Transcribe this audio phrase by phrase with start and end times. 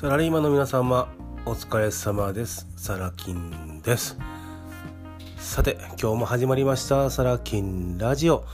[0.00, 1.12] サラリーマンの皆様
[1.44, 2.68] お疲れ様です。
[2.76, 4.16] サラキンです。
[5.38, 8.44] さて今日も始まりましたサラキンラジオ。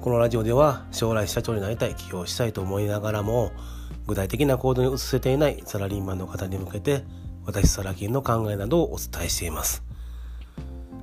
[0.00, 3.52] このラジオでは将来社長になりたい起業したいと思いながらも
[4.06, 7.04] 具体的な行動に移せていないサラリーマンの方に向けて
[7.44, 9.82] 私サラキンの考えなどをお伝えしています。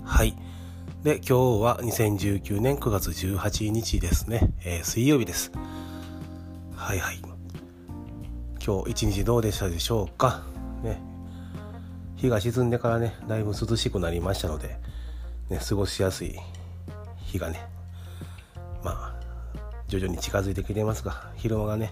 [0.04, 0.36] はい。
[1.04, 5.52] で今日は2019年9月18日ですね、えー、水曜日です。
[6.76, 7.31] はいはい。
[8.64, 10.44] 今日一日どうでしたでしょうか？
[10.84, 11.02] ね。
[12.16, 14.78] 日が沈んでからねだいぶ涼しくなりましたので、
[15.50, 16.36] ね、過ごしやすい
[17.26, 17.66] 日がね
[18.84, 19.16] まあ
[19.88, 21.92] 徐々に近づいてきてますが昼間がね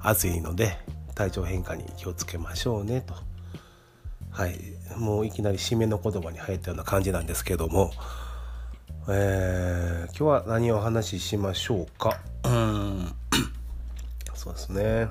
[0.00, 0.76] 暑いので
[1.14, 3.14] 体調変化に気をつけましょうねと。
[4.30, 4.58] はい。
[4.96, 7.92] もういきなり締めの言葉に入ったような感じなんですけども
[9.08, 12.18] えー、今日は何をお話ししましょうか？
[12.44, 13.12] うん。
[14.34, 15.08] そうですね。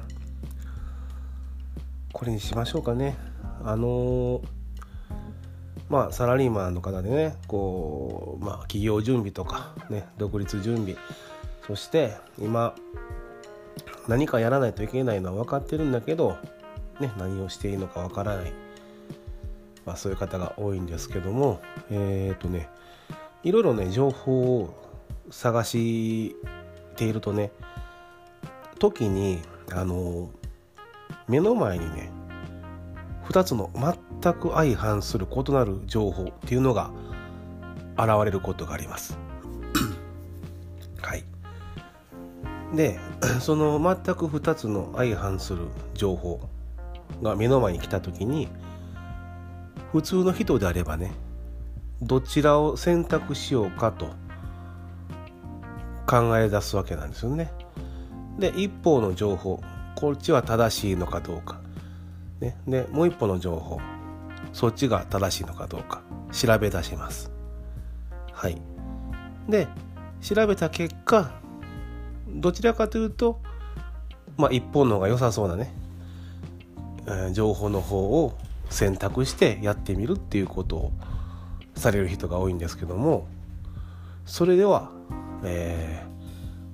[2.14, 3.18] これにしましょうかね。
[3.66, 4.42] あの、
[5.90, 10.96] まあサラリーマンの方でねこうまあ企業準備とかね独立準備
[11.68, 12.74] そして今
[14.08, 16.38] 何かやらないといけないのは分かってるんだけど、
[17.00, 18.54] ね、何をしていいのか分からない、
[19.86, 22.70] まあ、そういう方が多いんですけどもえっ、ー、とね
[23.44, 24.74] いろいろね情報を
[25.30, 26.36] 探し
[26.96, 27.52] ているとね
[28.80, 29.40] 時に
[29.72, 30.32] あの
[31.28, 32.12] 目の前にね
[33.28, 36.92] 2つの全く相反する異なる情報っていうのが
[37.98, 39.18] 現れることがあります。
[41.02, 41.24] はい。
[42.76, 43.00] で
[43.40, 46.42] その全く2つの相反する情報
[47.22, 48.50] が目の前に来た時に
[49.92, 51.12] 普通の人であればね
[52.02, 54.08] どちらを選択しようかと
[56.06, 57.52] 考え出すわけなんですよね。
[58.40, 59.62] で一方の情報
[59.96, 61.60] こっちは正しいのかどうか、
[62.40, 63.80] ね、でもう一方の情報。
[64.52, 66.02] そっちが正しいのかどうか。
[66.32, 67.32] 調べ出します。
[68.32, 68.62] はい、
[69.48, 69.68] で
[70.22, 71.32] 調べた結果
[72.28, 73.40] どちらかというと、
[74.38, 75.74] まあ、一方の方が良さそうなね、
[77.06, 78.36] えー、情報の方を
[78.70, 80.92] 選択してやってみるっていうことを
[81.76, 83.28] される人が多いんですけども
[84.26, 84.92] それでは、
[85.44, 86.04] え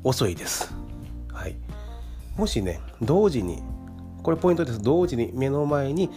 [0.04, 0.74] ー、遅いです。
[1.32, 1.56] はい、
[2.40, 3.62] もしね同時に
[4.24, 4.82] これポイントです。
[4.82, 6.10] 同時に目の前に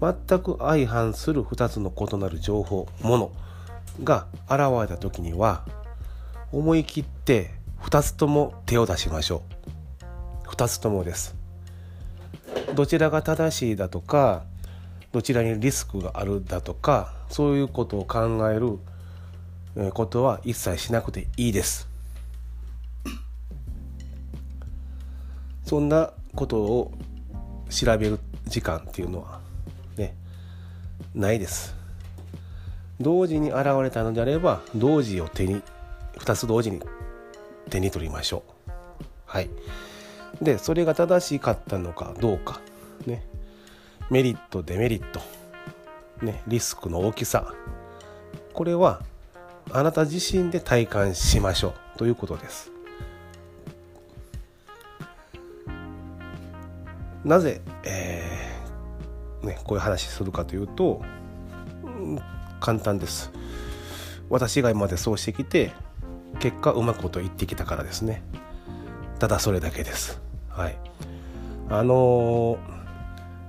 [0.00, 3.32] 全く相反する2つの異なる情報もの
[4.02, 5.64] が現れた時には
[6.50, 9.42] 思い切って2つとも手を出しましょ
[10.44, 10.48] う。
[10.48, 11.36] 2つともです。
[12.74, 14.42] どちらが正しいだとか
[15.12, 21.89] どちらにリスクがあるだとかそういうことを考えることは一切しなくていいです。
[25.70, 26.90] そんなことを
[27.68, 29.38] 調べる時間っていうのは
[29.96, 30.16] ね
[31.14, 31.76] ないです。
[33.00, 35.62] 同時に現れたのであれば同時を手に
[36.18, 36.80] 2つ同時に
[37.68, 38.70] 手に取りましょう。
[39.26, 39.50] はい。
[40.42, 42.60] でそれが正しかったのかどうか。
[43.06, 43.24] ね。
[44.10, 45.20] メリットデメリット、
[46.26, 47.54] ね、リスクの大きさ。
[48.54, 49.02] これは
[49.70, 51.98] あなた自身で体感しましょう。
[51.98, 52.72] ということです。
[57.24, 61.02] なぜ、えーね、こういう話するかというと、
[61.84, 62.18] うん、
[62.60, 63.32] 簡単です。
[64.28, 65.72] 私が今までそうしてきて
[66.38, 68.22] 結果うまくこと言ってきたからですね。
[69.18, 70.20] ただそれだけです。
[70.48, 70.78] はい。
[71.68, 72.80] あのー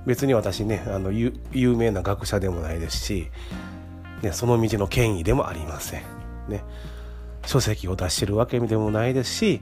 [0.05, 1.31] 別に私ねあの有
[1.75, 3.27] 名な学者でもないですし、
[4.21, 6.03] ね、その道の権威でもありません。
[6.47, 6.63] ね、
[7.45, 9.61] 書籍を出してるわけでもないですし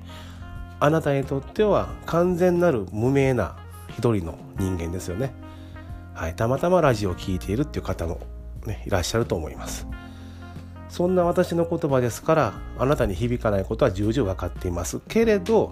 [0.80, 3.58] あなたにとっては完全なる無名な
[4.00, 5.34] 一人の人間ですよね。
[6.14, 8.22] はい、たまたまラジオを聴いているっていう方も、
[8.66, 9.88] ね、いらっしゃると思います。
[10.88, 15.72] そんな私の言葉ですからあなたに響かないことは重々分かっていますけれど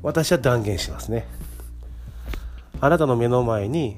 [0.00, 1.26] 私は断言しますね。
[2.80, 3.96] あなたの目の前に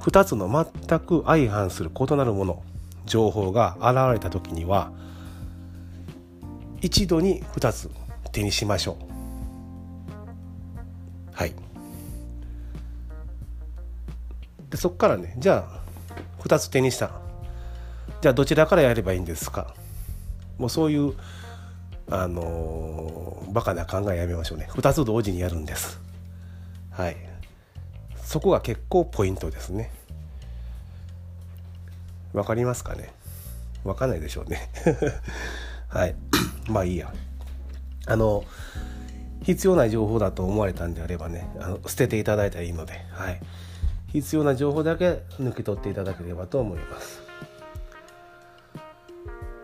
[0.00, 2.62] 2つの全く相反する異なるもの
[3.06, 4.90] 情報が現れた時には
[6.80, 7.90] 一度に2つ
[8.32, 9.18] 手にしましょう
[11.32, 11.54] はい
[14.70, 15.80] でそこからねじゃあ
[16.42, 17.10] 2つ手にした。
[18.20, 19.74] じゃあどちらからやればいいんですか？
[20.58, 21.14] もうそういう
[22.10, 24.68] あのー、バカな考えやめましょうね。
[24.72, 26.00] 2つ同時にやるんです。
[26.90, 27.16] はい。
[28.22, 29.90] そこが結構ポイントですね。
[32.32, 33.12] わかりますかね？
[33.84, 34.68] わかんないでしょうね。
[35.88, 36.14] はい。
[36.68, 37.12] まあいいや。
[38.06, 38.44] あの
[39.42, 43.40] 必要ない情報だと思われたんであればねあの捨てていただいたらいいので、はい。
[44.12, 47.22] 必要な情報だけ抜き取っていただければと思います。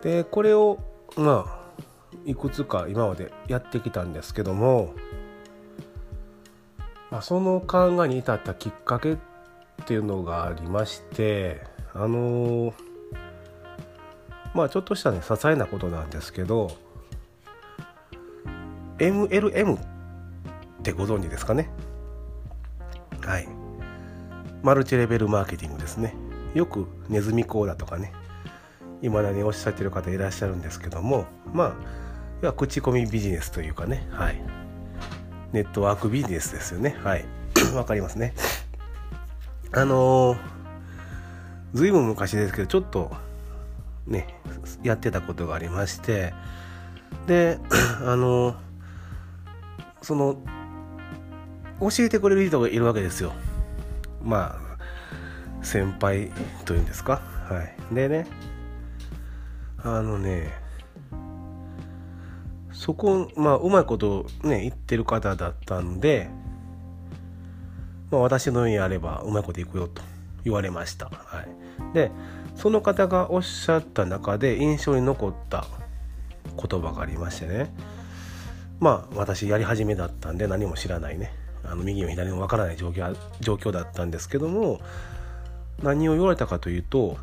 [0.01, 0.79] でこれを
[1.17, 1.65] まあ
[2.25, 4.93] いくつか今までやってきたんですけども、
[7.11, 9.17] まあ、その考えに至ったきっかけっ
[9.85, 11.61] ていうのがありまして
[11.93, 12.73] あのー、
[14.53, 16.71] まあちょっとしたね些細なことなんですけど
[18.97, 19.79] MLM っ
[20.83, 21.69] てご存知ですかね？
[24.65, 26.15] マルチレベルマーケティングですね。
[26.55, 28.11] よくネズミ講だとかね
[29.03, 31.75] 今だにおっしゃってる方いらっしゃるんですけどもまあ
[32.41, 34.41] 要は口コミビジネスというかねはい。
[35.53, 36.97] ネットワークビジネスですよね。
[37.03, 37.25] はい。
[37.75, 38.33] わかりますね。
[39.71, 40.37] あのー、
[41.75, 43.11] ずいぶん昔ですけどちょっと
[44.07, 44.25] ね
[44.81, 46.33] やってたことがありまして
[47.27, 47.59] で
[48.03, 48.55] あのー
[50.01, 50.37] その
[51.79, 53.31] 教えてくれる人がいるわけですよ。
[54.25, 56.31] まあ先輩
[56.65, 57.21] というんですか？
[57.49, 57.95] はい。
[57.95, 58.27] でね
[59.77, 60.51] あのね
[62.71, 66.29] そこまあうまいことね言ってる方だったんで、
[68.11, 70.01] まあ、私のようにやればうまいこといくよと
[70.43, 72.11] 言われました、はい、で
[72.55, 75.65] その方がおっしゃった中で印象に残った
[76.61, 77.73] 言葉がありましてね。
[78.79, 81.31] まあ私やり始めだったんで何も知らないね。
[81.69, 84.79] あの右も左もわからない状況状況だったんですけども
[85.81, 87.17] 何を言われたかというと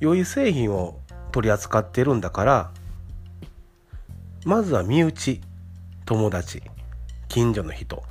[0.00, 0.98] 良い製品を
[1.30, 2.70] 取り扱ってるんだから
[4.44, 5.40] まずは身内
[6.04, 6.62] 友達
[7.28, 8.02] 近所の人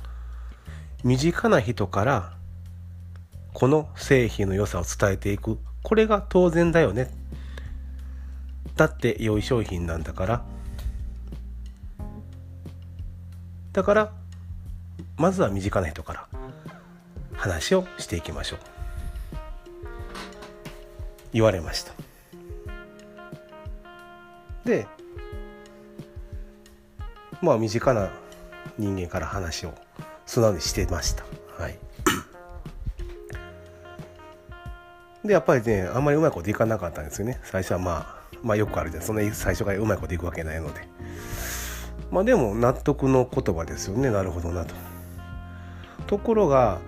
[1.04, 2.32] 身近な人から
[3.52, 5.58] この製品の良さを伝えていく。
[5.82, 7.10] これが当然だよね。
[8.76, 10.44] だって良い商品なんだから。
[13.72, 14.12] だから
[15.16, 16.28] まずは身近な人から
[17.34, 18.58] 話をしていきましょう。
[21.32, 21.92] 言われました。
[24.64, 24.86] で
[27.40, 28.10] まあ身近な
[28.78, 29.74] 人間から話を
[30.26, 31.24] 素直にしてました。
[31.58, 31.78] はい。
[35.24, 37.40] でやっぱりねあんまりうまいこといかなかったんですよね。
[37.44, 39.02] 最初はまあまあよくあるじゃん。
[39.02, 40.88] そんな最初からうまいこといくわけないので。
[42.10, 44.10] まあでも納得の言葉ですよね。
[44.10, 44.74] なるほどなと。
[46.12, 46.78] ところが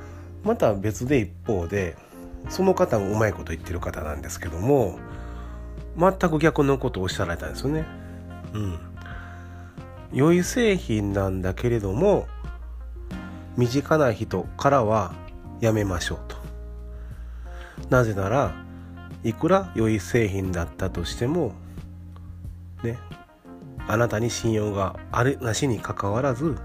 [0.43, 1.97] また別で一方で
[2.51, 4.99] その方もうまいこと言ってる方なんですけども
[5.97, 7.87] 全く逆のことをおっしゃられたんですよね。
[8.53, 8.79] うん。
[10.13, 12.27] 良い製品なんだけれども
[13.57, 15.15] 身近な人からは
[15.59, 16.37] やめましょうと。
[17.89, 18.55] なぜなら
[19.23, 21.53] いくら良い製品だったとしても
[22.83, 22.99] ね
[23.89, 26.59] あなたに信用があるなしにかかわらず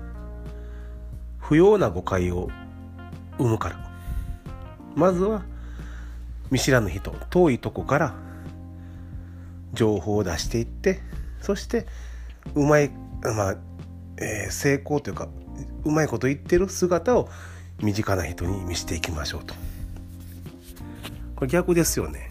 [1.50, 2.48] 不要な誤解を
[3.40, 3.90] 生むから。
[4.96, 5.42] まずは
[6.52, 8.16] 見知らぬ人遠いとこから
[9.74, 11.00] 情報を出していって
[11.42, 11.86] そして
[12.56, 12.90] うまい
[13.22, 13.56] まあ、
[14.18, 15.28] えー、成功というか
[15.86, 17.30] うまいこと言ってる姿を
[17.82, 19.56] 身近な人に見せていきましょうと。
[21.36, 22.30] これ逆ですよね。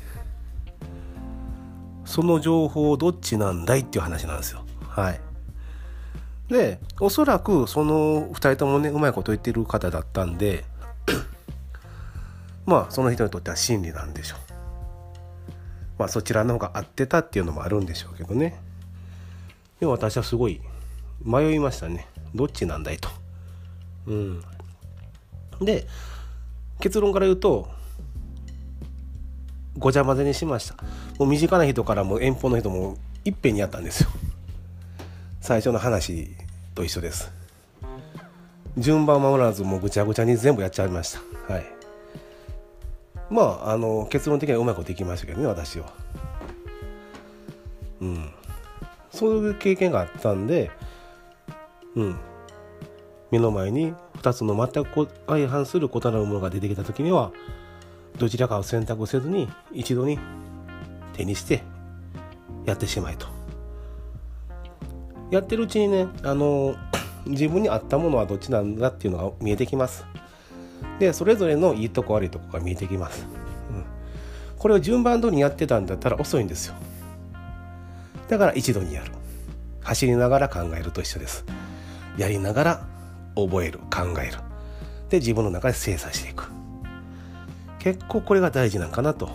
[2.04, 4.64] その情報どっちなんだいっていう話なんですよ。
[4.86, 5.27] はい。
[6.48, 10.64] で、おそらくその2人ともね、うまいこと言ってる方だったんで、
[12.66, 14.40] まあ、その人にとっては真理なんでしょう。
[15.98, 18.58] まあ、そちらの方が合ってたっていうのもあるんでしょうけどね。
[19.80, 20.60] でも私はすごい
[21.22, 22.06] 迷いましたね。
[22.34, 23.08] どっちなんだいと。
[24.06, 24.42] うん。
[25.60, 25.86] で、
[26.80, 27.68] 結論から言うと、
[29.76, 30.76] ごちゃ混ぜにしました。
[31.18, 34.10] もう身近な人からも遠方の人もいっぺんにやったんですよ。
[35.40, 36.34] 最初の話
[36.74, 37.32] と一緒です。
[38.76, 41.52] 順番守らずもうぐちゃぐちゃに全部やっちゃいました。
[41.52, 41.66] はい。
[43.30, 45.92] まああの結論的にはうまいこといきましたけどね私は。
[48.00, 48.30] うん。
[49.10, 50.70] そういう経験があったんで
[51.94, 52.16] うん。
[53.30, 53.92] 目の前に
[54.22, 57.32] 2つの全く相反する異なるものが出てきた時には
[58.18, 60.18] どちらかを選択せずに一度に
[61.14, 61.62] 手にして
[62.64, 63.37] やってしまえと。
[65.30, 66.76] やってるうちにねあの
[67.26, 70.06] 自分に合ったものはどっちなんだっていうのが見えてきます。
[70.98, 73.26] でそれぞれのいいとこ悪いとこが見えてきます、
[73.70, 73.84] うん、
[74.56, 76.74] これを順番通りにやってたんだったら遅いんですよ。
[78.28, 79.12] だから一度にやる。
[79.82, 81.44] 走りながら考えると一緒です。
[82.16, 82.86] やりながら
[83.34, 84.38] 覚える考える。
[85.08, 86.50] で自分の中で精査していく。
[87.78, 89.30] 結構これが大事なんかなと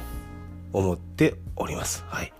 [0.73, 2.03] 思っております。
[2.07, 2.33] はい。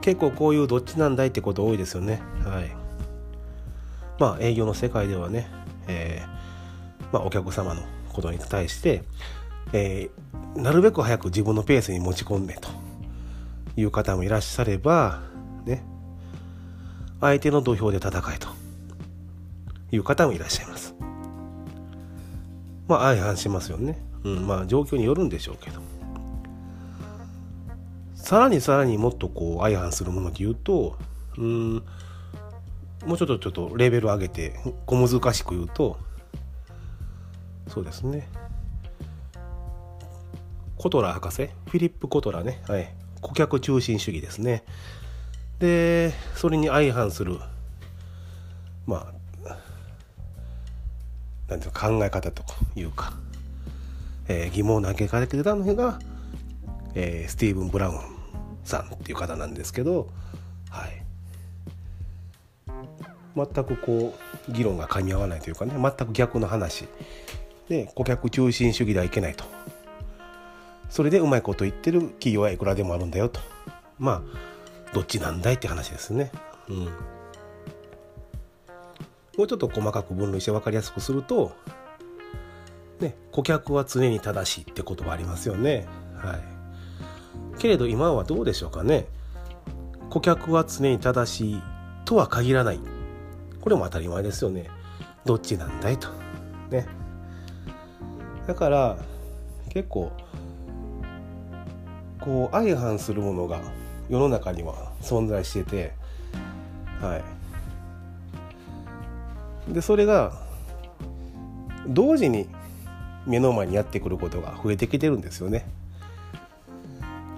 [0.00, 2.20] 結構こういうどっちなんだいってこと多いですよね。
[2.44, 2.70] はい。
[4.18, 5.48] まあ営業の世界ではね、
[5.88, 9.02] えー、まあ、お客様のことに対して、
[9.72, 12.68] えー、なるべく早く自分のペースに持ち込んでと
[13.76, 15.20] いう方もいらっしゃれば、
[15.64, 15.82] ね、
[17.20, 18.48] 相手の土俵で戦えと
[19.92, 20.94] いう方もいらっしゃいます。
[22.88, 23.98] まあ相反しますよね。
[24.24, 25.80] うん、まあ状況によるんでしょうけど。
[28.30, 30.96] さらにさらにもっとこう相反するもので言うと、
[31.36, 31.74] うん、
[33.04, 34.54] もうちょっとちょっとレベル上げて
[34.86, 35.98] 小難しく言うと、
[37.66, 38.28] そうですね。
[40.78, 44.62] コトラ博士、フィリップ・コトラね、はい、顧客中心主義ですね。
[45.58, 47.40] で、それに相反する、
[48.86, 49.12] ま
[49.44, 49.56] あ、
[51.48, 52.44] なんていうか考え方と
[52.76, 53.12] いうか、
[54.28, 55.98] えー、疑問を投げかけてたのが、
[56.94, 58.19] えー、スティーブン・ブラウン
[58.70, 60.08] さんっていう方なんですけど、
[60.70, 61.02] はい、
[63.36, 64.14] 全くこ
[64.48, 66.86] う議論が噛み合わないというかね全く逆の話。
[67.68, 69.44] で顧客中心主義ではいけないと。
[70.88, 73.40] それでうまいこと言ってる企業はいくらでもあるんだよと。
[73.98, 74.22] まあ
[74.92, 76.32] どっちなんだいって話ですね。
[76.68, 76.76] うん。
[79.38, 81.52] もうちょっと細かく分類して分かりやすくすると
[83.00, 85.86] ね顧客は常に正しいって言葉ありますよね。
[86.16, 86.59] はい。
[87.60, 89.06] けれど今はどうでしょうかね。
[90.08, 91.62] 顧客は常に正しい
[92.06, 92.80] とは限らない。
[93.60, 94.68] これも当たり前ですよね。
[95.26, 96.08] どっちなんだいと。
[96.70, 96.86] ね。
[98.46, 98.96] だから
[99.68, 100.10] 結構
[102.18, 103.60] こう相反するものが
[104.08, 105.92] 世の中には存在してて
[106.98, 107.20] は
[109.68, 109.72] い。
[109.72, 110.32] でそれが
[111.86, 112.48] 同時に
[113.26, 115.66] 目の前にやってくることが増えてきてるんですよね。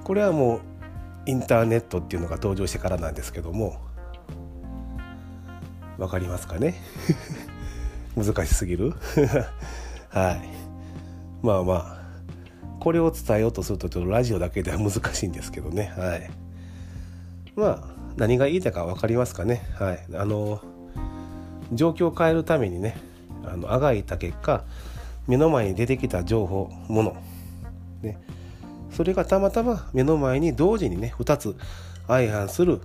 [0.04, 0.60] これはもう
[1.26, 3.78] インターネットっていうのが登場してからなんですけども
[5.98, 6.74] 分かりますかね？
[8.16, 8.92] 難しすぎる？
[10.10, 10.48] はい。
[11.42, 12.02] まあまあ
[12.80, 15.92] これを伝えようとするとちょっとラジオだけでは難しいんですけどね。
[15.96, 16.30] はい。
[17.54, 17.80] まあ
[18.16, 19.62] 何が言いたいか分かりますかね？
[19.78, 20.04] はい。
[20.14, 20.60] あの
[21.72, 22.96] 状況を変えるためにね
[23.46, 24.64] あのあがいた結果
[25.28, 27.16] 目の前に出てきた情報もの
[28.02, 28.18] ね。
[28.92, 31.56] それがたまたま目の前に同時にね2つ
[32.06, 32.80] 相反する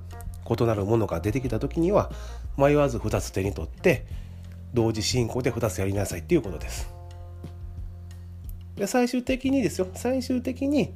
[0.49, 2.11] 異なるものが出てきた時には
[2.57, 4.05] 迷わず2つ手に取って
[4.73, 6.89] 同時進行で2つやりなさいっていうことです。
[8.75, 10.93] で最終的にですよ最終的に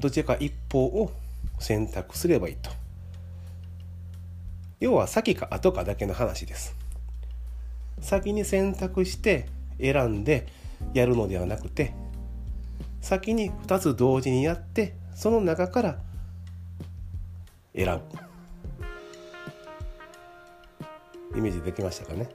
[0.00, 1.12] どちらか一方を
[1.58, 2.70] 選択すればいいと。
[4.80, 6.74] 要は先か後かだけの話です。
[8.00, 9.46] 先に選択して
[9.78, 10.46] 選んで
[10.94, 11.92] やるのではなくて
[13.00, 15.98] 先に2つ同時にやってその中から
[17.74, 18.00] 選
[21.32, 21.38] ぶ。
[21.38, 22.28] イメージできましたかね？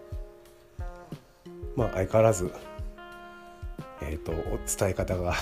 [1.75, 2.51] まあ相変わらず
[4.01, 5.34] えっ、ー、と伝え方が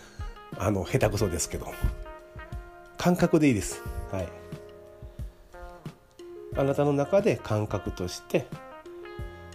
[0.56, 1.66] あの下手くそですけど
[2.96, 3.82] 感覚でいいです。
[4.12, 4.28] はい。
[6.54, 8.46] あなたの中で感覚として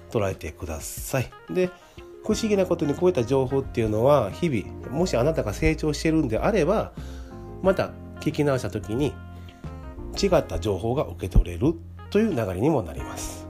[0.09, 1.31] 捉えてください。
[1.49, 1.69] で
[2.27, 6.91] 不思議なことにこういった情報っていうのは日々もしあなたが成長してるんであれば
[7.61, 9.13] また聞き直した時に
[10.21, 11.75] 違った情報が受け取れる
[12.09, 13.47] という流れにもなります。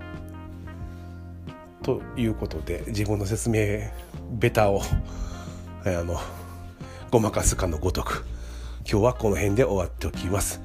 [1.81, 3.79] ということで自分の説明
[4.29, 4.81] ベタを
[5.85, 6.19] あの
[7.09, 8.25] ごまかすかのごとく
[8.79, 10.61] 今日はこの辺で終わっておきます。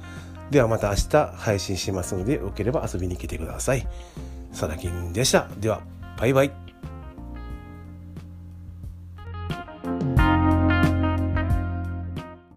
[0.51, 3.87] ではまた明日配信しますのでよければ遊びに来てください。
[4.51, 5.47] サラキンでした。
[5.57, 5.81] では
[6.19, 6.62] バイバイ。